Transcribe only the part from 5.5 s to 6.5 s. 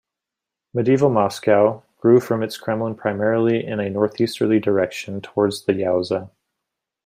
the Yauza.